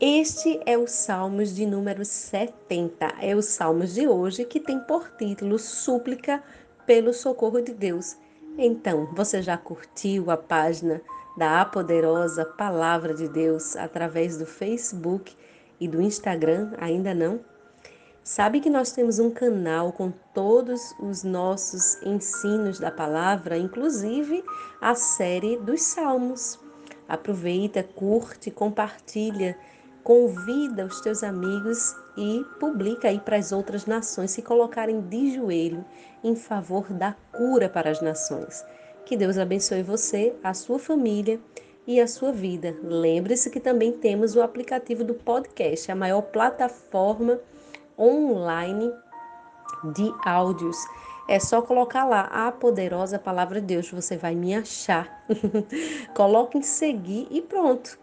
este 0.00 0.58
é 0.64 0.78
o 0.78 0.86
Salmos 0.86 1.54
de 1.54 1.66
número 1.66 2.06
70, 2.06 3.16
é 3.20 3.36
o 3.36 3.42
Salmos 3.42 3.92
de 3.92 4.08
hoje 4.08 4.46
que 4.46 4.58
tem 4.58 4.80
por 4.80 5.10
título 5.10 5.58
Súplica 5.58 6.42
pelo 6.86 7.12
socorro 7.12 7.60
de 7.60 7.74
Deus. 7.74 8.16
Então, 8.56 9.10
você 9.12 9.42
já 9.42 9.58
curtiu 9.58 10.30
a 10.30 10.38
página 10.38 11.02
da 11.36 11.62
Poderosa 11.66 12.46
Palavra 12.46 13.12
de 13.12 13.28
Deus 13.28 13.76
através 13.76 14.38
do 14.38 14.46
Facebook 14.46 15.36
e 15.78 15.86
do 15.86 16.00
Instagram? 16.00 16.72
Ainda 16.78 17.12
não? 17.12 17.40
Sabe 18.24 18.60
que 18.60 18.70
nós 18.70 18.92
temos 18.92 19.18
um 19.18 19.30
canal 19.30 19.92
com 19.92 20.10
todos 20.32 20.94
os 20.98 21.22
nossos 21.22 22.00
ensinos 22.02 22.78
da 22.78 22.90
palavra, 22.90 23.58
inclusive 23.58 24.42
a 24.80 24.94
série 24.94 25.58
dos 25.58 25.82
Salmos. 25.82 26.58
Aproveita, 27.06 27.82
curte, 27.82 28.50
compartilha 28.50 29.58
Convida 30.02 30.86
os 30.86 31.00
teus 31.00 31.22
amigos 31.22 31.94
e 32.16 32.44
publica 32.58 33.08
aí 33.08 33.20
para 33.20 33.36
as 33.36 33.52
outras 33.52 33.86
nações 33.86 34.30
se 34.30 34.42
colocarem 34.42 35.00
de 35.00 35.34
joelho 35.34 35.84
em 36.24 36.34
favor 36.34 36.90
da 36.92 37.14
cura 37.32 37.68
para 37.68 37.90
as 37.90 38.00
nações. 38.00 38.64
Que 39.04 39.16
Deus 39.16 39.38
abençoe 39.38 39.82
você, 39.82 40.34
a 40.42 40.54
sua 40.54 40.78
família 40.78 41.40
e 41.86 42.00
a 42.00 42.06
sua 42.06 42.32
vida. 42.32 42.76
Lembre-se 42.82 43.50
que 43.50 43.60
também 43.60 43.92
temos 43.92 44.36
o 44.36 44.42
aplicativo 44.42 45.04
do 45.04 45.14
podcast, 45.14 45.90
a 45.90 45.96
maior 45.96 46.22
plataforma 46.22 47.40
online 47.98 48.92
de 49.92 50.12
áudios. 50.24 50.76
É 51.28 51.38
só 51.38 51.62
colocar 51.62 52.04
lá 52.04 52.22
a 52.22 52.50
poderosa 52.50 53.18
palavra 53.18 53.60
de 53.60 53.66
Deus, 53.66 53.90
você 53.90 54.16
vai 54.16 54.34
me 54.34 54.54
achar. 54.54 55.24
Coloque 56.14 56.58
em 56.58 56.62
seguir 56.62 57.28
e 57.30 57.40
pronto. 57.40 57.98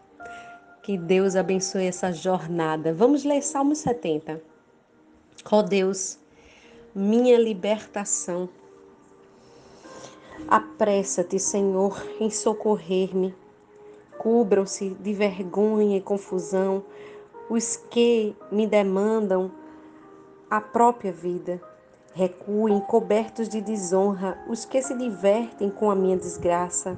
Que 0.88 0.97
Deus 0.97 1.35
abençoe 1.35 1.85
essa 1.85 2.13
jornada. 2.13 2.93
Vamos 2.93 3.25
ler 3.25 3.41
Salmo 3.41 3.75
70. 3.75 4.41
Ó 5.52 5.59
oh 5.59 5.61
Deus, 5.61 6.17
minha 6.95 7.38
libertação. 7.38 8.47
Apressa-te, 10.47 11.39
Senhor, 11.39 12.02
em 12.21 12.30
socorrer-me. 12.30 13.35
Cubram-se 14.17 14.91
de 14.91 15.11
vergonha 15.11 15.97
e 15.97 16.02
confusão 16.02 16.81
os 17.49 17.75
que 17.75 18.33
me 18.49 18.65
demandam 18.65 19.52
a 20.49 20.61
própria 20.61 21.11
vida. 21.11 21.61
Recuem 22.13 22.80
cobertos 22.80 23.49
de 23.49 23.59
desonra 23.59 24.41
os 24.47 24.63
que 24.63 24.81
se 24.81 24.95
divertem 24.95 25.69
com 25.69 25.91
a 25.91 25.95
minha 25.95 26.15
desgraça. 26.15 26.97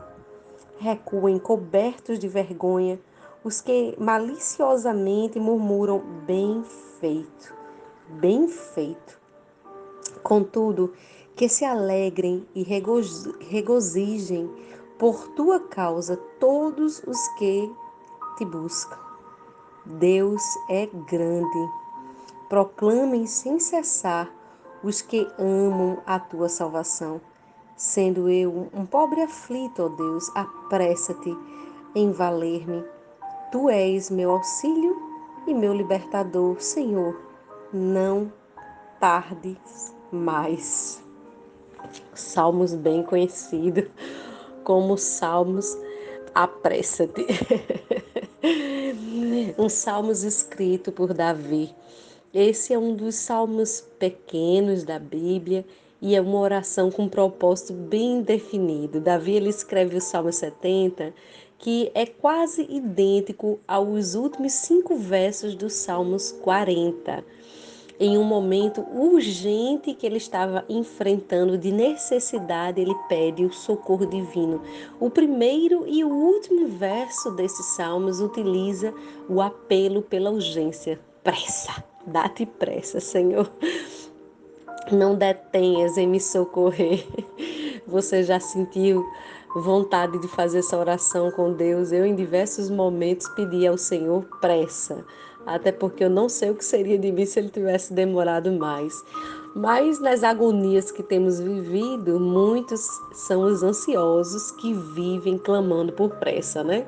Recuem 0.77 1.39
cobertos 1.39 2.19
de 2.19 2.27
vergonha 2.27 2.99
os 3.43 3.61
que 3.61 3.95
maliciosamente 3.97 5.39
murmuram 5.39 5.99
bem 6.25 6.63
feito, 6.99 7.53
bem 8.09 8.47
feito. 8.47 9.19
Contudo, 10.21 10.93
que 11.35 11.47
se 11.47 11.63
alegrem 11.63 12.45
e 12.53 12.63
regozijem 12.63 14.49
por 14.97 15.29
tua 15.29 15.59
causa 15.61 16.17
todos 16.37 17.01
os 17.07 17.27
que 17.37 17.71
te 18.37 18.43
buscam. 18.43 18.97
Deus 19.85 20.43
é 20.69 20.85
grande. 20.85 21.71
Proclamem 22.49 23.25
sem 23.25 23.57
cessar 23.57 24.29
os 24.83 25.01
que 25.01 25.25
amam 25.39 25.99
a 26.05 26.19
tua 26.19 26.49
salvação. 26.49 27.21
Sendo 27.77 28.27
eu 28.27 28.67
um 28.73 28.85
pobre 28.85 29.21
aflito, 29.21 29.83
ó 29.83 29.87
Deus, 29.87 30.29
apressa-te 30.35 31.33
em 31.95 32.11
valer-me 32.11 32.83
Tu 33.51 33.67
és 33.67 34.11
meu 34.11 34.29
auxílio 34.29 34.95
e 35.47 35.53
meu 35.55 35.73
libertador, 35.73 36.61
Senhor. 36.61 37.19
Não 37.73 38.31
tardes 38.99 39.91
mais. 40.11 41.03
Salmos 42.13 42.75
bem 42.75 43.01
conhecido 43.01 43.89
como 44.63 44.95
Salmos 44.97 45.75
Apressa-te. 46.35 47.25
um 49.57 49.67
Salmos 49.67 50.23
escrito 50.23 50.91
por 50.91 51.11
Davi. 51.11 51.73
Esse 52.31 52.75
é 52.75 52.77
um 52.77 52.95
dos 52.95 53.15
salmos 53.15 53.81
pequenos 53.97 54.83
da 54.83 54.99
Bíblia 54.99 55.65
e 55.99 56.15
é 56.15 56.21
uma 56.21 56.39
oração 56.39 56.91
com 56.91 57.03
um 57.03 57.09
propósito 57.09 57.73
bem 57.73 58.21
definido. 58.21 59.01
Davi 59.01 59.33
ele 59.33 59.49
escreve 59.49 59.97
o 59.97 60.01
Salmo 60.01 60.31
70 60.31 61.11
que 61.59 61.91
é 61.93 62.05
quase 62.05 62.65
idêntico 62.69 63.59
aos 63.67 64.15
últimos 64.15 64.53
cinco 64.53 64.95
versos 64.95 65.53
dos 65.53 65.73
Salmos 65.73 66.31
40. 66.31 67.23
Em 67.99 68.17
um 68.17 68.23
momento 68.23 68.79
urgente 68.93 69.93
que 69.93 70.05
ele 70.05 70.15
estava 70.15 70.63
enfrentando 70.69 71.57
de 71.57 71.69
necessidade, 71.69 72.79
ele 72.79 72.95
pede 73.09 73.43
o 73.43 73.51
socorro 73.51 74.05
divino. 74.05 74.61
O 75.01 75.09
primeiro 75.09 75.85
e 75.85 76.01
o 76.01 76.09
último 76.09 76.65
verso 76.67 77.31
desses 77.31 77.65
salmos 77.75 78.21
utiliza 78.21 78.93
o 79.27 79.41
apelo 79.41 80.01
pela 80.01 80.31
urgência. 80.31 80.97
Pressa, 81.21 81.83
dá-te 82.07 82.45
pressa, 82.45 83.01
Senhor. 83.01 83.51
Não 84.89 85.13
detenhas 85.13 85.97
em 85.97 86.07
me 86.07 86.21
socorrer. 86.21 87.05
Você 87.85 88.23
já 88.23 88.39
sentiu 88.39 89.05
vontade 89.55 90.19
de 90.19 90.27
fazer 90.27 90.59
essa 90.59 90.77
oração 90.77 91.31
com 91.31 91.53
Deus, 91.53 91.91
eu 91.91 92.05
em 92.05 92.15
diversos 92.15 92.69
momentos 92.69 93.27
pedi 93.29 93.65
ao 93.65 93.77
Senhor 93.77 94.23
pressa, 94.39 95.03
até 95.45 95.71
porque 95.71 96.03
eu 96.03 96.09
não 96.09 96.29
sei 96.29 96.51
o 96.51 96.55
que 96.55 96.63
seria 96.63 96.97
de 96.97 97.11
mim 97.11 97.25
se 97.25 97.39
ele 97.39 97.49
tivesse 97.49 97.93
demorado 97.93 98.51
mais. 98.51 99.03
Mas 99.55 99.99
nas 99.99 100.23
agonias 100.23 100.91
que 100.91 101.01
temos 101.01 101.39
vivido, 101.39 102.19
muitos 102.19 102.87
são 103.13 103.41
os 103.41 103.63
ansiosos 103.63 104.51
que 104.51 104.73
vivem 104.73 105.37
clamando 105.39 105.91
por 105.93 106.11
pressa, 106.17 106.63
né? 106.63 106.85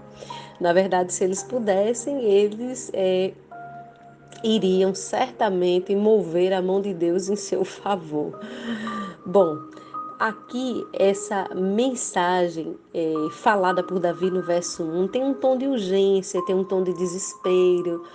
Na 0.59 0.72
verdade, 0.72 1.11
se 1.11 1.23
eles 1.23 1.41
pudessem, 1.41 2.23
eles 2.23 2.91
é, 2.93 3.33
iriam 4.43 4.93
certamente 4.93 5.95
mover 5.95 6.53
a 6.53 6.61
mão 6.61 6.79
de 6.79 6.93
Deus 6.93 7.29
em 7.29 7.35
seu 7.35 7.66
favor. 7.66 8.39
Bom, 9.25 9.57
aqui 10.22 10.86
essa 10.94 11.50
mensagem 11.56 12.78
é, 12.94 13.12
falada 13.32 13.82
por 13.82 14.00
Davi 14.00 14.30
no 14.30 14.44
verso 14.44 14.84
1 14.84 15.08
tem 15.08 15.24
um 15.24 15.34
tom 15.34 15.58
de 15.58 15.66
urgência, 15.66 16.46
tem 16.46 16.54
um 16.54 16.64
tom 16.64 16.84
de 16.84 16.94
desespero, 16.94 18.06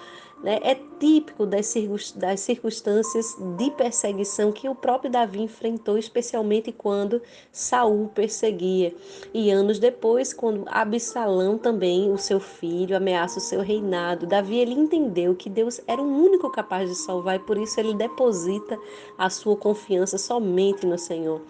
né? 0.43 0.59
é 0.63 0.75
típico 0.99 1.47
das, 1.47 1.75
das 2.15 2.41
circunstâncias 2.41 3.37
de 3.57 3.71
perseguição 3.73 4.53
que 4.53 4.69
o 4.69 4.75
próprio 4.75 5.11
Davi 5.11 5.43
enfrentou, 5.43 5.99
especialmente 5.99 6.73
quando 6.73 7.21
Saul 7.51 8.09
perseguia. 8.15 8.95
E 9.33 9.51
anos 9.51 9.79
depois, 9.79 10.33
quando 10.33 10.65
Absalão 10.67 11.59
também, 11.59 12.11
o 12.11 12.19
seu 12.19 12.41
filho, 12.41 12.97
ameaça 12.97 13.39
o 13.39 13.43
seu 13.43 13.61
reinado, 13.61 14.27
Davi 14.27 14.59
ele 14.59 14.75
entendeu 14.75 15.35
que 15.35 15.51
Deus 15.51 15.81
era 15.87 16.01
o 16.01 16.25
único 16.25 16.51
capaz 16.51 16.89
de 16.89 16.95
salvar 16.97 17.37
e 17.37 17.41
por 17.41 17.59
isso 17.59 17.79
ele 17.81 17.95
deposita 17.95 18.79
a 19.19 19.29
sua 19.31 19.57
confiança 19.57 20.19
somente 20.19 20.87
no 20.87 20.99
Senhor. 20.99 21.43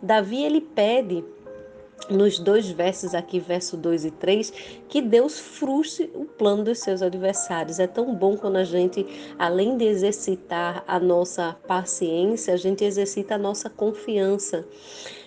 Davi 0.00 0.44
ele 0.44 0.60
pede 0.60 1.24
nos 2.10 2.38
dois 2.38 2.68
versos 2.70 3.14
aqui, 3.14 3.38
verso 3.38 3.76
2 3.76 4.04
e 4.06 4.10
3, 4.10 4.52
que 4.88 5.00
Deus 5.00 5.38
frustre 5.38 6.10
o 6.14 6.24
plano 6.24 6.64
dos 6.64 6.80
seus 6.80 7.02
adversários. 7.02 7.78
É 7.78 7.86
tão 7.86 8.14
bom 8.14 8.36
quando 8.36 8.56
a 8.56 8.64
gente, 8.64 9.06
além 9.38 9.76
de 9.76 9.84
exercitar 9.84 10.84
a 10.86 10.98
nossa 10.98 11.56
paciência, 11.66 12.54
a 12.54 12.56
gente 12.56 12.84
exercita 12.84 13.34
a 13.34 13.38
nossa 13.38 13.70
confiança. 13.70 14.66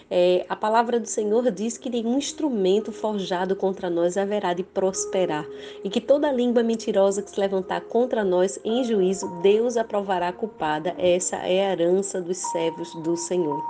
É, 0.09 0.45
a 0.47 0.55
palavra 0.55 0.99
do 0.99 1.07
Senhor 1.07 1.49
diz 1.49 1.77
que 1.77 1.89
nenhum 1.89 2.17
instrumento 2.17 2.91
forjado 2.91 3.55
contra 3.55 3.89
nós 3.89 4.17
haverá 4.17 4.53
de 4.53 4.63
prosperar 4.63 5.47
e 5.83 5.89
que 5.89 5.99
toda 5.99 6.31
língua 6.31 6.61
mentirosa 6.61 7.23
que 7.23 7.31
se 7.31 7.39
levantar 7.39 7.81
contra 7.81 8.23
nós 8.23 8.59
em 8.63 8.83
juízo, 8.83 9.27
Deus 9.41 9.77
aprovará 9.77 10.31
culpada. 10.31 10.93
Essa 10.97 11.37
é 11.37 11.65
a 11.65 11.71
herança 11.71 12.21
dos 12.21 12.37
servos 12.37 12.93
do 13.01 13.17
Senhor. 13.17 13.63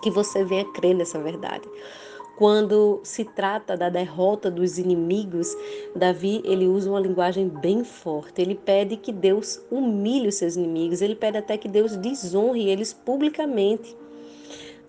Que 0.00 0.10
você 0.10 0.42
venha 0.42 0.64
crer 0.72 0.94
nessa 0.94 1.18
verdade. 1.20 1.68
Quando 2.36 3.00
se 3.04 3.24
trata 3.24 3.76
da 3.76 3.88
derrota 3.88 4.50
dos 4.50 4.78
inimigos, 4.78 5.54
Davi 5.94 6.40
ele 6.44 6.66
usa 6.66 6.90
uma 6.90 7.00
linguagem 7.00 7.48
bem 7.48 7.84
forte. 7.84 8.40
Ele 8.40 8.54
pede 8.54 8.96
que 8.96 9.12
Deus 9.12 9.60
humilhe 9.70 10.28
os 10.28 10.36
seus 10.36 10.56
inimigos. 10.56 11.02
Ele 11.02 11.14
pede 11.14 11.38
até 11.38 11.56
que 11.58 11.68
Deus 11.68 11.96
desonre 11.96 12.68
eles 12.68 12.92
publicamente. 12.92 13.96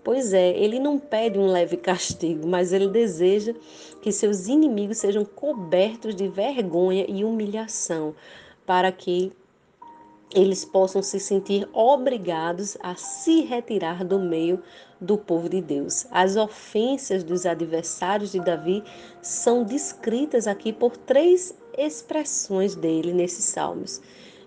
Pois 0.02 0.34
é, 0.34 0.50
ele 0.58 0.78
não 0.78 0.98
pede 0.98 1.38
um 1.38 1.46
leve 1.46 1.78
castigo, 1.78 2.46
mas 2.46 2.72
ele 2.72 2.88
deseja 2.88 3.54
que 4.02 4.12
seus 4.12 4.48
inimigos 4.48 4.98
sejam 4.98 5.24
cobertos 5.24 6.14
de 6.14 6.28
vergonha 6.28 7.06
e 7.08 7.24
humilhação, 7.24 8.14
para 8.66 8.92
que 8.92 9.32
eles 10.34 10.64
possam 10.64 11.00
se 11.00 11.18
sentir 11.18 11.66
obrigados 11.72 12.76
a 12.82 12.94
se 12.96 13.42
retirar 13.42 14.04
do 14.04 14.18
meio 14.18 14.62
do 15.04 15.18
povo 15.18 15.48
de 15.48 15.60
Deus. 15.60 16.06
As 16.10 16.36
ofensas 16.36 17.22
dos 17.22 17.46
adversários 17.46 18.32
de 18.32 18.40
Davi 18.40 18.82
são 19.22 19.62
descritas 19.62 20.46
aqui 20.46 20.72
por 20.72 20.96
três 20.96 21.54
expressões 21.76 22.74
dele 22.74 23.12
nesses 23.12 23.44
salmos. 23.44 24.00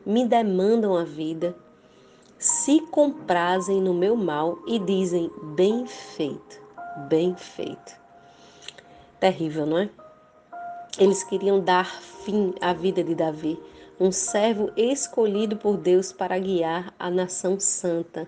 Me 0.05 0.25
demandam 0.25 0.95
a 0.95 1.03
vida, 1.03 1.55
se 2.39 2.81
comprazem 2.91 3.81
no 3.81 3.93
meu 3.93 4.15
mal 4.15 4.57
e 4.67 4.79
dizem: 4.79 5.31
bem 5.55 5.85
feito, 5.85 6.61
bem 7.09 7.35
feito. 7.35 7.95
Terrível, 9.19 9.65
não 9.65 9.77
é? 9.77 9.89
Eles 10.99 11.23
queriam 11.23 11.59
dar 11.59 11.85
fim 11.85 12.53
à 12.59 12.73
vida 12.73 13.03
de 13.03 13.13
Davi 13.13 13.59
um 13.99 14.11
servo 14.11 14.71
escolhido 14.77 15.57
por 15.57 15.77
Deus 15.77 16.11
para 16.11 16.37
guiar 16.37 16.93
a 16.99 17.09
nação 17.09 17.59
santa. 17.59 18.27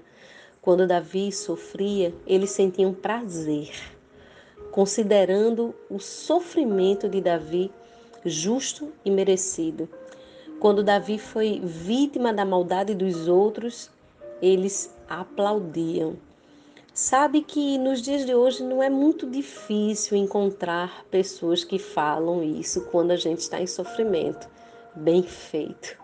Quando 0.61 0.85
Davi 0.85 1.31
sofria, 1.31 2.13
eles 2.27 2.51
sentiam 2.51 2.93
prazer, 2.93 3.71
considerando 4.71 5.73
o 5.89 5.99
sofrimento 5.99 7.07
de 7.07 7.21
Davi 7.21 7.71
justo 8.25 8.91
e 9.05 9.09
merecido. 9.09 9.87
Quando 10.59 10.83
Davi 10.83 11.17
foi 11.17 11.61
vítima 11.63 12.33
da 12.33 12.43
maldade 12.43 12.93
dos 12.93 13.27
outros, 13.27 13.89
eles 14.41 14.93
aplaudiam. 15.07 16.17
Sabe 16.93 17.41
que 17.41 17.77
nos 17.77 18.01
dias 18.01 18.25
de 18.25 18.35
hoje 18.35 18.61
não 18.61 18.83
é 18.83 18.89
muito 18.89 19.29
difícil 19.29 20.17
encontrar 20.17 21.05
pessoas 21.09 21.63
que 21.63 21.79
falam 21.79 22.43
isso 22.43 22.81
quando 22.91 23.11
a 23.11 23.15
gente 23.15 23.39
está 23.39 23.61
em 23.61 23.67
sofrimento. 23.67 24.49
Bem 24.93 25.23
feito. 25.23 25.98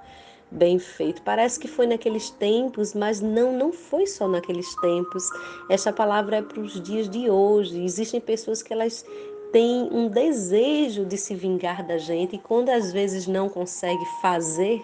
Bem 0.56 0.80
feito. 0.80 1.22
Parece 1.22 1.60
que 1.60 1.68
foi 1.68 1.86
naqueles 1.86 2.30
tempos, 2.30 2.94
mas 2.94 3.20
não, 3.20 3.52
não 3.52 3.74
foi 3.74 4.08
só 4.08 4.26
naqueles 4.26 4.74
tempos. 4.76 5.30
Essa 5.70 5.92
palavra 5.92 6.38
é 6.38 6.42
para 6.42 6.62
os 6.62 6.82
dias 6.82 7.10
de 7.10 7.30
hoje. 7.30 7.84
Existem 7.84 8.22
pessoas 8.22 8.64
que 8.64 8.72
elas 8.72 9.06
têm 9.52 9.90
um 9.92 10.08
desejo 10.08 11.06
de 11.06 11.18
se 11.18 11.36
vingar 11.36 11.86
da 11.86 11.98
gente 11.98 12.38
e 12.38 12.40
quando 12.40 12.70
às 12.70 12.94
vezes 12.94 13.28
não 13.28 13.50
consegue 13.50 14.04
fazer, 14.22 14.82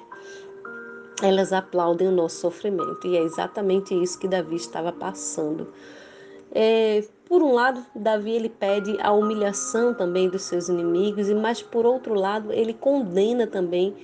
elas 1.21 1.53
aplaudem 1.53 2.09
o 2.09 2.11
nosso 2.11 2.41
sofrimento. 2.41 3.07
E 3.07 3.15
é 3.15 3.21
exatamente 3.21 3.93
isso 3.93 4.19
que 4.19 4.27
Davi 4.27 4.57
estava 4.57 4.91
passando. 4.91 5.71
É, 6.53 7.01
por 7.29 7.41
um 7.41 7.53
lado, 7.53 7.85
Davi 7.95 8.31
ele 8.31 8.49
pede 8.49 8.97
a 8.99 9.13
humilhação 9.13 9.93
também 9.93 10.27
dos 10.27 10.41
seus 10.41 10.67
inimigos, 10.67 11.29
e 11.29 11.33
mas 11.33 11.61
por 11.61 11.85
outro 11.85 12.13
lado, 12.13 12.51
ele 12.51 12.73
condena 12.73 13.47
também 13.47 13.95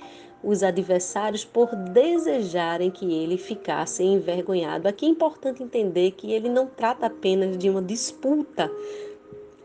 os 0.42 0.62
adversários 0.62 1.44
por 1.44 1.74
desejarem 1.74 2.90
que 2.90 3.12
ele 3.12 3.36
ficasse 3.36 4.02
envergonhado. 4.02 4.86
Aqui 4.86 5.06
é 5.06 5.08
importante 5.08 5.62
entender 5.62 6.12
que 6.12 6.32
ele 6.32 6.48
não 6.48 6.66
trata 6.66 7.06
apenas 7.06 7.58
de 7.58 7.68
uma 7.68 7.82
disputa 7.82 8.70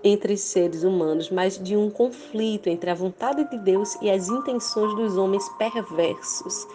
entre 0.03 0.35
seres 0.35 0.83
humanos, 0.83 1.29
mas 1.29 1.57
de 1.57 1.77
um 1.77 1.89
conflito 1.89 2.67
entre 2.67 2.89
a 2.89 2.95
vontade 2.95 3.49
de 3.49 3.57
Deus 3.57 3.95
e 4.01 4.09
as 4.09 4.27
intenções 4.27 4.93
dos 4.95 5.17
homens 5.17 5.47
perversos. 5.57 6.67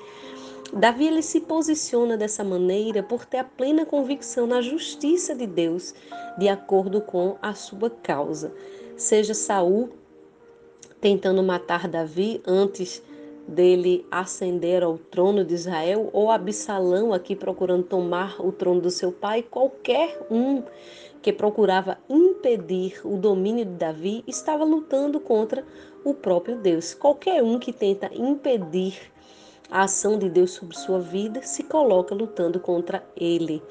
Davi 0.73 1.07
ele 1.07 1.23
se 1.23 1.41
posiciona 1.41 2.17
dessa 2.17 2.45
maneira 2.45 3.03
por 3.03 3.25
ter 3.25 3.39
a 3.39 3.45
plena 3.45 3.87
convicção 3.87 4.47
na 4.47 4.61
justiça 4.61 5.35
de 5.35 5.47
Deus, 5.47 5.95
de 6.39 6.49
acordo 6.49 7.01
com 7.01 7.37
a 7.41 7.55
sua 7.55 7.91
causa. 7.91 8.53
Seja 8.97 9.35
Saul 9.35 9.91
tentando 11.01 11.43
matar 11.43 11.89
Davi 11.89 12.43
antes 12.47 13.03
dele 13.49 14.07
ascender 14.11 14.85
ao 14.85 14.99
trono 14.99 15.43
de 15.43 15.55
Israel, 15.55 16.11
ou 16.13 16.31
Absalão 16.31 17.15
aqui 17.15 17.35
procurando 17.35 17.83
tomar 17.83 18.39
o 18.41 18.53
trono 18.53 18.83
do 18.83 18.91
seu 18.91 19.11
pai, 19.11 19.43
qualquer 19.43 20.21
um 20.31 20.63
que 21.23 21.33
procurava 21.33 21.97
impedir 22.09 23.01
o 23.05 23.17
domínio 23.17 23.65
de 23.65 23.73
Davi 23.73 24.23
estava 24.27 24.65
lutando 24.65 25.19
contra 25.19 25.65
o 26.05 26.13
próprio 26.13 26.57
Deus. 26.59 26.93
Qualquer 26.93 27.43
um 27.43 27.59
que 27.59 27.73
tenta 27.73 28.11
impedir 28.15 29.11
a 29.71 29.83
ação 29.83 30.19
de 30.19 30.29
Deus 30.29 30.53
sobre 30.53 30.77
sua 30.77 31.01
vida, 31.01 31.43
se 31.43 31.63
coloca 31.63 32.15
lutando 32.15 32.61
contra 32.61 33.03
ele. 33.17 33.63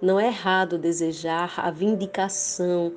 Não 0.00 0.18
é 0.18 0.26
errado 0.26 0.78
desejar 0.78 1.54
a 1.58 1.70
vindicação 1.70 2.92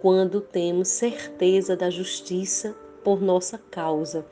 quando 0.00 0.40
temos 0.40 0.88
certeza 0.88 1.76
da 1.76 1.90
justiça 1.90 2.74
por 3.08 3.22
nossa 3.22 3.56
causa. 3.70 4.26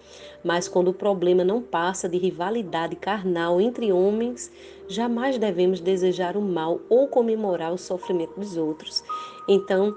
Mas 0.45 0.69
quando 0.69 0.89
o 0.89 0.93
problema 0.93 1.43
não 1.43 1.63
passa 1.63 2.07
de 2.07 2.19
rivalidade 2.19 2.95
carnal 2.95 3.59
entre 3.59 3.91
homens, 3.91 4.53
jamais 4.87 5.39
devemos 5.39 5.81
desejar 5.81 6.37
o 6.37 6.43
mal 6.43 6.79
ou 6.91 7.09
comemorar 7.09 7.73
o 7.73 7.79
sofrimento 7.79 8.39
dos 8.39 8.55
outros. 8.59 9.03
Então, 9.49 9.97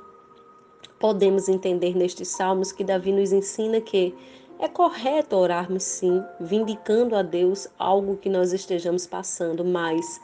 podemos 0.97 1.49
entender 1.49 1.93
nestes 1.93 2.29
salmos 2.29 2.71
que 2.71 2.85
Davi 2.85 3.11
nos 3.11 3.33
ensina 3.33 3.81
que 3.81 4.15
é 4.57 4.69
correto 4.69 5.35
orarmos 5.35 5.83
sim, 5.83 6.23
vindicando 6.39 7.17
a 7.17 7.21
Deus 7.21 7.67
algo 7.77 8.15
que 8.15 8.29
nós 8.29 8.53
estejamos 8.53 9.05
passando, 9.05 9.65
mas 9.65 10.21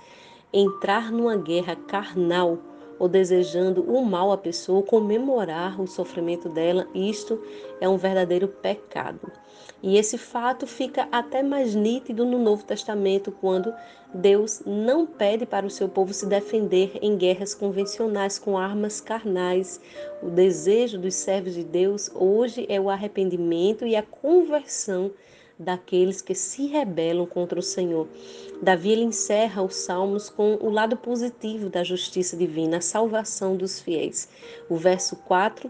entrar 0.53 1.11
numa 1.11 1.35
guerra 1.35 1.75
carnal 1.75 2.57
ou 2.99 3.07
desejando 3.07 3.81
o 3.83 4.03
mal 4.05 4.31
à 4.31 4.37
pessoa, 4.37 4.83
comemorar 4.83 5.79
o 5.81 5.87
sofrimento 5.87 6.49
dela, 6.49 6.87
isto 6.93 7.41
é 7.79 7.87
um 7.89 7.97
verdadeiro 7.97 8.47
pecado. 8.47 9.31
E 9.83 9.97
esse 9.97 10.17
fato 10.17 10.65
fica 10.65 11.07
até 11.11 11.43
mais 11.43 11.75
nítido 11.75 12.25
no 12.25 12.39
Novo 12.39 12.63
Testamento, 12.63 13.31
quando 13.31 13.73
Deus 14.13 14.61
não 14.65 15.05
pede 15.05 15.45
para 15.45 15.65
o 15.65 15.69
seu 15.69 15.87
povo 15.87 16.13
se 16.13 16.25
defender 16.25 16.97
em 17.01 17.15
guerras 17.17 17.53
convencionais 17.53 18.39
com 18.39 18.57
armas 18.57 18.99
carnais. 19.01 19.79
O 20.23 20.29
desejo 20.29 20.97
dos 20.97 21.15
servos 21.15 21.53
de 21.53 21.63
Deus 21.63 22.09
hoje 22.15 22.65
é 22.69 22.79
o 22.79 22.89
arrependimento 22.89 23.85
e 23.85 23.95
a 23.95 24.01
conversão 24.01 25.11
daqueles 25.57 26.21
que 26.21 26.35
se 26.35 26.67
rebelam 26.67 27.25
contra 27.25 27.59
o 27.59 27.63
Senhor. 27.63 28.07
Davi 28.61 28.91
ele 28.91 29.03
encerra 29.03 29.61
os 29.61 29.75
salmos 29.75 30.29
com 30.29 30.55
o 30.55 30.69
lado 30.69 30.97
positivo 30.97 31.69
da 31.69 31.83
justiça 31.83 32.35
divina, 32.35 32.77
a 32.77 32.81
salvação 32.81 33.55
dos 33.55 33.79
fiéis. 33.79 34.29
O 34.69 34.75
verso 34.75 35.15
4 35.17 35.69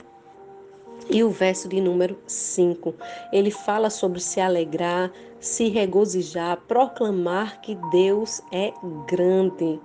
e 1.10 1.24
o 1.24 1.30
verso 1.30 1.68
de 1.68 1.80
número 1.80 2.18
5. 2.26 2.94
Ele 3.32 3.52
fala 3.52 3.90
sobre 3.90 4.20
se 4.20 4.40
alegrar, 4.40 5.12
se 5.40 5.70
regozijar, 5.70 6.58
proclamar 6.68 7.62
que 7.62 7.76
Deus 7.92 8.42
é 8.52 8.74
grande 9.08 9.80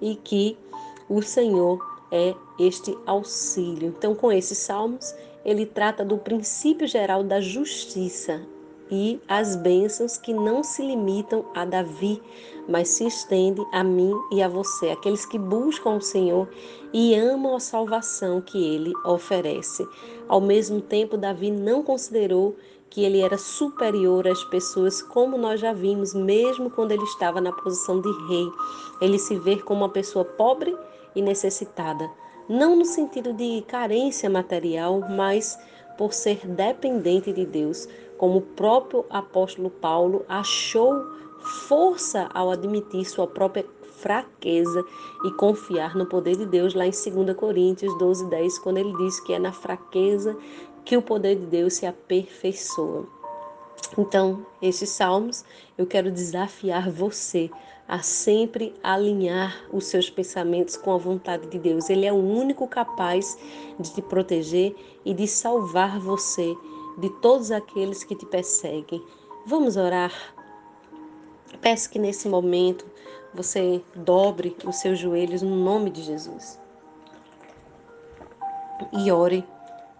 e 0.00 0.16
que 0.16 0.56
o 1.08 1.22
Senhor 1.22 1.78
é 2.10 2.34
este 2.58 2.96
auxílio. 3.06 3.88
Então, 3.88 4.14
com 4.14 4.32
esses 4.32 4.58
salmos, 4.58 5.14
ele 5.44 5.66
trata 5.66 6.04
do 6.04 6.16
princípio 6.18 6.86
geral 6.86 7.22
da 7.22 7.40
justiça 7.40 8.53
e 8.90 9.20
as 9.28 9.56
bênçãos 9.56 10.18
que 10.18 10.32
não 10.32 10.62
se 10.62 10.82
limitam 10.82 11.44
a 11.54 11.64
Davi, 11.64 12.22
mas 12.68 12.88
se 12.88 13.06
estendem 13.06 13.66
a 13.72 13.82
mim 13.82 14.12
e 14.32 14.42
a 14.42 14.48
você, 14.48 14.90
aqueles 14.90 15.24
que 15.26 15.38
buscam 15.38 15.96
o 15.96 16.00
Senhor 16.00 16.48
e 16.92 17.14
amam 17.14 17.56
a 17.56 17.60
salvação 17.60 18.40
que 18.40 18.58
ele 18.74 18.92
oferece. 19.04 19.86
Ao 20.28 20.40
mesmo 20.40 20.80
tempo, 20.80 21.16
Davi 21.16 21.50
não 21.50 21.82
considerou 21.82 22.56
que 22.88 23.02
ele 23.02 23.20
era 23.20 23.36
superior 23.36 24.28
às 24.28 24.44
pessoas, 24.44 25.02
como 25.02 25.36
nós 25.36 25.60
já 25.60 25.72
vimos, 25.72 26.14
mesmo 26.14 26.70
quando 26.70 26.92
ele 26.92 27.02
estava 27.02 27.40
na 27.40 27.50
posição 27.50 28.00
de 28.00 28.08
rei. 28.28 28.46
Ele 29.00 29.18
se 29.18 29.36
vê 29.36 29.56
como 29.56 29.80
uma 29.80 29.88
pessoa 29.88 30.24
pobre 30.24 30.76
e 31.14 31.20
necessitada, 31.20 32.08
não 32.48 32.76
no 32.76 32.84
sentido 32.84 33.32
de 33.32 33.64
carência 33.66 34.30
material, 34.30 35.00
mas 35.10 35.58
por 35.96 36.12
ser 36.12 36.46
dependente 36.46 37.32
de 37.32 37.44
Deus, 37.44 37.88
como 38.18 38.38
o 38.38 38.42
próprio 38.42 39.04
apóstolo 39.10 39.70
Paulo 39.70 40.24
achou 40.28 40.94
força 41.68 42.28
ao 42.32 42.50
admitir 42.50 43.04
sua 43.04 43.26
própria 43.26 43.66
fraqueza 43.98 44.84
e 45.24 45.30
confiar 45.32 45.96
no 45.96 46.06
poder 46.06 46.36
de 46.36 46.46
Deus, 46.46 46.74
lá 46.74 46.86
em 46.86 46.90
2 46.90 47.36
Coríntios 47.36 47.96
12, 47.98 48.26
10, 48.28 48.58
quando 48.58 48.78
ele 48.78 48.96
diz 48.98 49.20
que 49.20 49.32
é 49.32 49.38
na 49.38 49.52
fraqueza 49.52 50.36
que 50.84 50.96
o 50.96 51.02
poder 51.02 51.36
de 51.36 51.46
Deus 51.46 51.74
se 51.74 51.86
aperfeiçoa. 51.86 53.06
Então, 53.96 54.46
esses 54.60 54.90
salmos, 54.90 55.44
eu 55.76 55.86
quero 55.86 56.10
desafiar 56.10 56.90
você 56.90 57.50
a 57.86 58.00
sempre 58.00 58.74
alinhar 58.82 59.64
os 59.72 59.86
seus 59.86 60.08
pensamentos 60.08 60.76
com 60.76 60.92
a 60.92 60.98
vontade 60.98 61.46
de 61.48 61.58
Deus. 61.58 61.90
Ele 61.90 62.06
é 62.06 62.12
o 62.12 62.16
único 62.16 62.66
capaz 62.66 63.38
de 63.78 63.92
te 63.92 64.00
proteger 64.02 64.74
e 65.04 65.12
de 65.12 65.28
salvar 65.28 66.00
você 66.00 66.54
de 66.98 67.10
todos 67.20 67.50
aqueles 67.50 68.02
que 68.02 68.14
te 68.14 68.24
perseguem. 68.26 69.04
Vamos 69.46 69.76
orar. 69.76 70.12
Peço 71.60 71.90
que 71.90 71.98
nesse 71.98 72.28
momento 72.28 72.86
você 73.34 73.82
dobre 73.94 74.56
os 74.64 74.76
seus 74.76 74.98
joelhos 74.98 75.42
no 75.42 75.56
nome 75.56 75.90
de 75.90 76.02
Jesus. 76.02 76.58
E 78.92 79.10
ore 79.10 79.44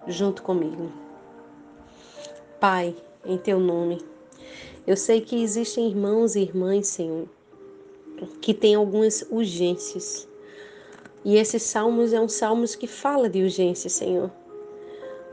junto 0.07 0.43
comigo. 0.43 0.91
Pai, 2.61 2.97
em 3.25 3.37
teu 3.37 3.59
nome. 3.59 4.00
Eu 4.87 4.97
sei 4.97 5.21
que 5.21 5.43
existem 5.43 5.88
irmãos 5.88 6.37
e 6.37 6.40
irmãs, 6.40 6.88
Senhor, 6.88 7.26
que 8.40 8.52
têm 8.52 8.75
algumas 8.75 9.26
urgências. 9.31 10.28
E 11.25 11.37
esses 11.37 11.62
salmos 11.62 12.12
é 12.12 12.21
um 12.21 12.28
salmos 12.28 12.75
que 12.75 12.87
fala 12.87 13.31
de 13.31 13.43
urgência, 13.43 13.88
Senhor. 13.88 14.31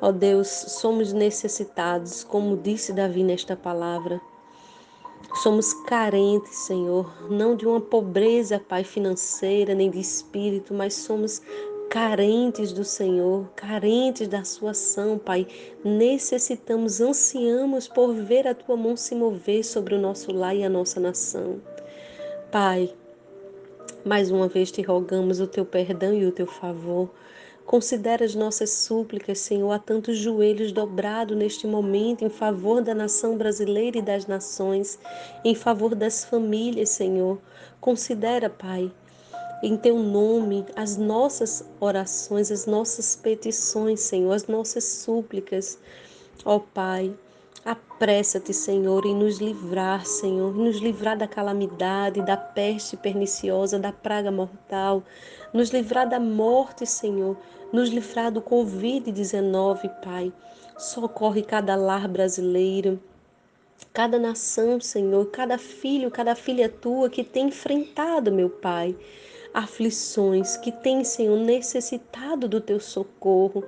Ó 0.02 0.08
oh 0.08 0.12
Deus, 0.12 0.48
somos 0.48 1.12
necessitados, 1.12 2.24
como 2.24 2.58
disse 2.58 2.94
Davi 2.94 3.24
nesta 3.24 3.56
palavra. 3.56 4.22
Somos 5.36 5.74
carentes, 5.86 6.56
Senhor, 6.66 7.30
não 7.30 7.56
de 7.56 7.66
uma 7.68 7.80
pobreza, 7.80 8.60
Pai, 8.60 8.84
financeira, 8.84 9.76
nem 9.76 9.90
de 9.90 10.00
espírito, 10.00 10.74
mas 10.74 10.94
somos 10.94 11.42
carentes 11.92 12.72
do 12.72 12.86
Senhor, 12.86 13.50
carentes 13.54 14.26
da 14.26 14.46
sua 14.46 14.72
ação, 14.72 15.18
Pai. 15.18 15.46
Necessitamos, 15.84 17.02
ansiamos 17.02 17.86
por 17.86 18.14
ver 18.14 18.48
a 18.48 18.56
tua 18.56 18.78
mão 18.78 18.96
se 18.96 19.14
mover 19.14 19.66
sobre 19.66 19.96
o 19.96 20.00
nosso 20.00 20.32
lar 20.32 20.56
e 20.56 20.64
a 20.64 20.70
nossa 20.70 21.02
nação. 21.02 21.62
Pai, 22.50 22.94
mais 24.06 24.32
uma 24.32 24.48
vez 24.48 24.72
te 24.72 24.82
rogamos 24.82 25.42
o 25.42 25.48
teu 25.48 25.66
perdão 25.66 26.14
e 26.14 26.26
o 26.26 26.32
teu 26.32 26.48
favor. 26.48 27.10
Considera 27.66 28.24
as 28.24 28.36
nossas 28.36 28.70
súplicas, 28.70 29.40
Senhor, 29.40 29.74
a 29.74 29.78
tantos 29.78 30.18
joelhos 30.18 30.72
dobrados 30.72 31.36
neste 31.36 31.68
momento 31.68 32.24
em 32.24 32.30
favor 32.30 32.82
da 32.82 32.96
nação 32.96 33.38
brasileira 33.38 33.98
e 33.98 34.02
das 34.02 34.26
nações, 34.28 34.98
em 35.44 35.54
favor 35.54 35.94
das 35.94 36.24
famílias, 36.24 36.88
Senhor. 36.92 37.38
Considera, 37.82 38.50
Pai, 38.50 38.90
em 39.64 39.78
teu 39.78 39.98
nome 40.00 40.66
as 40.76 40.98
nossas 40.98 41.64
orações, 41.80 42.52
as 42.52 42.66
nossas 42.66 43.16
petições, 43.16 44.00
Senhor, 44.00 44.32
as 44.32 44.48
nossas 44.48 44.84
súplicas. 44.84 45.78
Ó 46.44 46.60
Pai, 46.60 47.14
apressa-te, 47.64 48.54
Senhor, 48.54 49.06
em 49.06 49.16
nos 49.16 49.38
livrar, 49.38 50.06
Senhor, 50.06 50.56
em 50.56 50.64
nos 50.64 50.78
livrar 50.78 51.18
da 51.18 51.28
calamidade, 51.28 52.26
da 52.26 52.36
peste 52.36 52.98
perniciosa, 52.98 53.78
da 53.78 53.92
praga 53.92 54.32
mortal, 54.32 55.04
nos 55.54 55.70
livrar 55.70 56.10
da 56.10 56.20
morte, 56.20 56.86
Senhor, 56.86 57.38
nos 57.72 57.90
livrar 57.90 58.32
do 58.32 58.42
Covid-19, 58.42 59.90
Pai. 60.04 60.34
Socorre 60.78 61.44
cada 61.44 61.76
lar 61.76 62.08
brasileiro 62.08 63.00
cada 63.94 64.18
nação, 64.20 64.80
Senhor, 64.80 65.26
cada 65.32 65.58
filho, 65.58 66.10
cada 66.10 66.36
filha 66.36 66.70
tua 66.70 67.10
que 67.10 67.24
tem 67.24 67.48
enfrentado, 67.48 68.32
meu 68.32 68.50
Pai, 68.50 68.96
aflições, 69.54 70.58
que 70.58 70.72
tem, 70.72 71.04
Senhor, 71.04 71.38
necessitado 71.38 72.48
do 72.48 72.62
teu 72.62 72.80
socorro. 72.80 73.64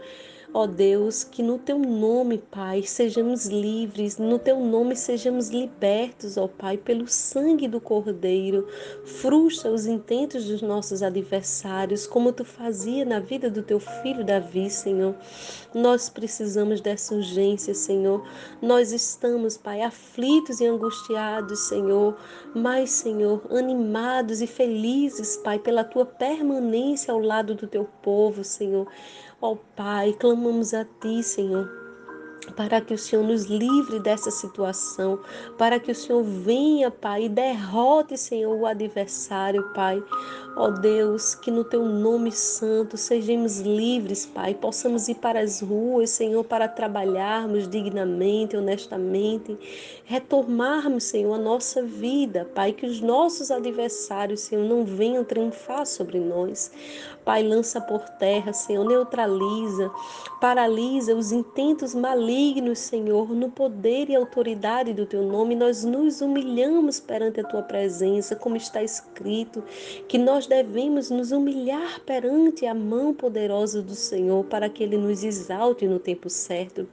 Ó 0.56 0.68
Deus, 0.68 1.24
que 1.24 1.42
no 1.42 1.58
teu 1.58 1.80
nome, 1.80 2.38
Pai, 2.38 2.84
sejamos 2.84 3.48
livres, 3.48 4.20
no 4.20 4.38
teu 4.38 4.60
nome 4.60 4.96
sejamos 4.96 5.50
libertos, 5.50 6.38
ó 6.38 6.48
Pai, 6.48 6.78
pelo 6.78 7.08
sangue 7.08 7.68
do 7.68 7.82
Cordeiro. 7.82 8.68
Frustra 9.04 9.72
os 9.72 9.88
intentos 9.88 10.46
dos 10.46 10.62
nossos 10.62 11.02
adversários, 11.02 12.06
como 12.06 12.32
tu 12.32 12.46
fazia 12.46 13.04
na 13.04 13.20
vida 13.20 13.50
do 13.50 13.64
teu 13.64 13.80
filho 13.80 14.24
Davi, 14.24 14.70
Senhor. 14.70 15.16
Nós 15.74 16.08
precisamos 16.08 16.82
dessa 16.82 17.16
urgência, 17.16 17.74
Senhor. 17.74 18.24
Nós 18.62 18.92
estamos, 18.92 19.58
Pai, 19.58 19.82
aflitos 19.82 20.60
e 20.60 20.68
angustiados, 20.68 21.68
Senhor, 21.68 22.16
mas, 22.54 22.92
Senhor, 22.92 23.42
animados 23.50 24.40
e 24.40 24.46
felizes, 24.46 25.36
Pai, 25.36 25.58
pela 25.58 25.84
tua 25.84 26.06
permanência 26.06 27.12
ao 27.12 27.20
lado 27.20 27.56
do 27.56 27.66
teu 27.66 27.86
povo, 28.04 28.44
Senhor. 28.44 28.88
Ó 29.46 29.58
Pai, 29.76 30.14
clamamos 30.14 30.74
a 30.74 30.86
Ti, 30.86 31.22
Senhor 31.22 31.84
para 32.56 32.82
que 32.82 32.94
o 32.94 32.98
Senhor 32.98 33.24
nos 33.24 33.46
livre 33.46 34.00
dessa 34.00 34.30
situação, 34.30 35.20
para 35.58 35.80
que 35.80 35.92
o 35.92 35.96
Senhor 35.96 36.24
venha, 36.24 36.92
Pai, 36.92 37.26
e 37.26 37.30
derrote, 37.30 38.18
Senhor, 38.18 38.56
o 38.56 38.66
adversário, 38.66 39.72
Pai. 39.74 40.04
Ó 40.56 40.70
Deus, 40.70 41.34
que 41.34 41.50
no 41.50 41.64
teu 41.64 41.84
nome 41.86 42.32
santo 42.32 42.96
sejamos 42.96 43.60
livres, 43.60 44.26
Pai, 44.26 44.54
possamos 44.54 45.08
ir 45.08 45.16
para 45.16 45.40
as 45.40 45.62
ruas, 45.62 46.12
Senhor, 46.12 46.44
para 46.44 46.68
trabalharmos 46.68 47.68
dignamente, 47.68 48.56
honestamente, 48.56 49.58
retomarmos, 50.06 51.06
Senhor, 51.06 51.34
a 51.34 51.40
nossa 51.40 51.82
vida, 51.82 52.48
Pai, 52.54 52.72
que 52.74 52.86
os 52.86 53.02
nossos 53.02 53.50
adversários, 53.50 54.42
Senhor, 54.42 54.66
não 54.66 54.84
venham 54.84 55.24
triunfar 55.24 55.86
sobre 55.86 56.20
nós. 56.20 56.72
Pai, 57.24 57.42
lança 57.42 57.80
por 57.80 58.01
terra, 58.10 58.51
Senhor, 58.51 58.86
neutraliza, 58.86 59.89
paralisa 60.42 61.15
os 61.15 61.32
intentos 61.32 61.96
malignos, 61.96 62.80
Senhor, 62.80 63.30
no 63.30 63.50
poder 63.50 64.10
e 64.10 64.15
autoridade 64.15 64.94
do 64.94 65.06
teu 65.06 65.24
nome. 65.24 65.56
Nós 65.56 65.84
nos 65.86 66.20
humilhamos 66.22 67.00
perante 67.00 67.39
a 67.39 67.44
tua 67.44 67.62
presença, 67.62 68.36
como 68.36 68.58
está 68.58 68.84
escrito, 68.84 69.63
que 70.08 70.18
nós 70.18 70.48
devemos 70.48 71.10
nos 71.10 71.32
humilhar 71.32 72.01
perante 72.01 72.65
a 72.65 72.74
mão 72.74 73.13
poderosa 73.13 73.82
do 73.82 73.96
Senhor 73.96 74.44
para 74.46 74.68
que 74.70 74.84
Ele 74.84 74.98
nos 74.98 75.24
exalte 75.24 75.88
no 75.88 76.00
tempo 76.00 76.30
certo. 76.30 76.88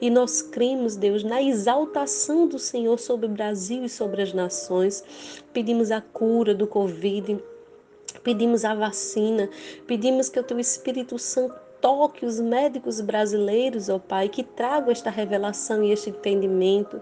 E 0.00 0.10
nós 0.10 0.42
cremos, 0.42 0.96
Deus, 0.96 1.22
na 1.22 1.40
exaltação 1.42 2.48
do 2.48 2.58
Senhor 2.58 2.98
sobre 2.98 3.26
o 3.26 3.30
Brasil 3.30 3.84
e 3.84 3.88
sobre 3.88 4.22
as 4.22 4.32
nações. 4.32 5.04
Pedimos 5.52 5.90
a 5.90 6.00
cura 6.00 6.54
do 6.54 6.66
Covid. 6.66 7.38
Pedimos 8.26 8.64
a 8.64 8.74
vacina, 8.74 9.48
pedimos 9.86 10.28
que 10.28 10.40
o 10.40 10.42
teu 10.42 10.58
Espírito 10.58 11.16
Santo 11.16 11.54
toque 11.86 12.26
os 12.26 12.40
médicos 12.40 13.00
brasileiros, 13.00 13.88
ó 13.88 13.96
Pai, 13.96 14.28
que 14.28 14.42
tragam 14.42 14.90
esta 14.90 15.08
revelação 15.08 15.84
e 15.84 15.92
este 15.92 16.10
entendimento. 16.10 17.00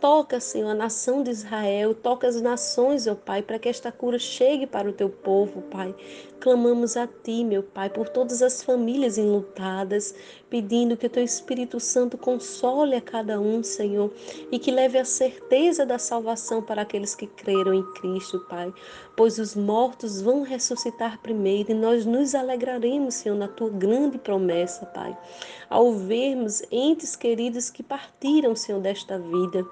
Toca, 0.00 0.40
Senhor, 0.40 0.70
a 0.70 0.74
nação 0.74 1.22
de 1.22 1.30
Israel, 1.30 1.94
toca 1.94 2.26
as 2.26 2.40
nações, 2.40 3.06
ó 3.06 3.14
Pai, 3.14 3.42
para 3.42 3.60
que 3.60 3.68
esta 3.68 3.92
cura 3.92 4.18
chegue 4.18 4.66
para 4.66 4.90
o 4.90 4.92
teu 4.92 5.08
povo, 5.08 5.62
Pai. 5.62 5.94
Clamamos 6.40 6.94
a 6.94 7.06
Ti, 7.06 7.42
meu 7.42 7.62
Pai, 7.62 7.88
por 7.88 8.08
todas 8.10 8.42
as 8.42 8.62
famílias 8.62 9.16
enlutadas, 9.16 10.14
pedindo 10.50 10.94
que 10.94 11.06
o 11.06 11.10
Teu 11.10 11.24
Espírito 11.24 11.80
Santo 11.80 12.18
console 12.18 12.94
a 12.94 13.00
cada 13.00 13.40
um, 13.40 13.62
Senhor, 13.62 14.12
e 14.52 14.58
que 14.58 14.70
leve 14.70 14.98
a 14.98 15.06
certeza 15.06 15.86
da 15.86 15.98
salvação 15.98 16.60
para 16.60 16.82
aqueles 16.82 17.14
que 17.14 17.26
creram 17.26 17.72
em 17.72 17.82
Cristo, 17.94 18.40
Pai. 18.40 18.70
Pois 19.16 19.38
os 19.38 19.56
mortos 19.56 20.20
vão 20.20 20.42
ressuscitar 20.42 21.18
primeiro 21.22 21.70
e 21.70 21.74
nós 21.74 22.04
nos 22.04 22.34
alegraremos, 22.34 23.14
Senhor, 23.14 23.36
na 23.36 23.48
Tua 23.48 23.70
grande 23.70 24.18
promessa, 24.24 24.86
Pai, 24.86 25.16
ao 25.70 25.92
vermos 25.92 26.62
entes 26.72 27.14
queridos 27.14 27.70
que 27.70 27.82
partiram, 27.82 28.56
Senhor, 28.56 28.80
desta 28.80 29.18
vida. 29.18 29.64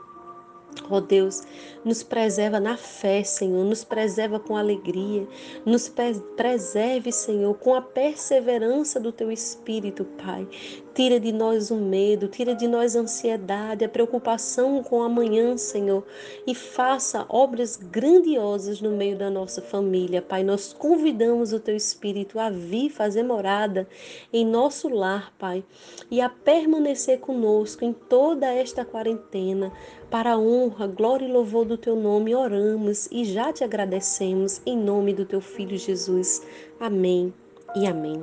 Ó 0.88 0.96
oh 0.96 1.00
Deus, 1.00 1.42
nos 1.84 2.02
preserva 2.02 2.58
na 2.58 2.78
fé, 2.78 3.22
Senhor, 3.22 3.62
nos 3.64 3.84
preserva 3.84 4.40
com 4.40 4.56
alegria, 4.56 5.26
nos 5.66 5.92
preserve, 6.36 7.12
Senhor, 7.12 7.54
com 7.56 7.74
a 7.74 7.82
perseverança 7.82 8.98
do 8.98 9.12
teu 9.12 9.30
espírito, 9.30 10.04
Pai. 10.24 10.48
Tira 10.94 11.18
de 11.18 11.32
nós 11.32 11.70
o 11.70 11.76
medo, 11.76 12.28
tira 12.28 12.54
de 12.54 12.68
nós 12.68 12.94
a 12.94 13.00
ansiedade, 13.00 13.82
a 13.82 13.88
preocupação 13.88 14.82
com 14.82 15.02
amanhã, 15.02 15.56
Senhor, 15.56 16.04
e 16.46 16.54
faça 16.54 17.24
obras 17.30 17.78
grandiosas 17.78 18.78
no 18.82 18.90
meio 18.90 19.16
da 19.16 19.30
nossa 19.30 19.62
família, 19.62 20.20
Pai. 20.20 20.44
Nós 20.44 20.74
convidamos 20.74 21.54
o 21.54 21.60
teu 21.60 21.74
espírito 21.74 22.38
a 22.38 22.50
vir 22.50 22.90
fazer 22.90 23.22
morada 23.22 23.88
em 24.30 24.44
nosso 24.44 24.90
lar, 24.90 25.32
Pai, 25.38 25.64
e 26.10 26.20
a 26.20 26.28
permanecer 26.28 27.20
conosco 27.20 27.86
em 27.86 27.94
toda 27.94 28.52
esta 28.52 28.84
quarentena 28.84 29.72
para 30.10 30.32
a 30.32 30.38
honra, 30.38 30.86
glória 30.86 31.24
e 31.24 31.32
louvor 31.32 31.64
do 31.64 31.78
teu 31.78 31.96
nome, 31.96 32.34
oramos 32.34 33.08
e 33.10 33.24
já 33.24 33.50
te 33.50 33.64
agradecemos 33.64 34.60
em 34.66 34.76
nome 34.76 35.14
do 35.14 35.24
teu 35.24 35.40
filho 35.40 35.78
Jesus. 35.78 36.42
Amém 36.78 37.32
e 37.74 37.86
amém. 37.86 38.20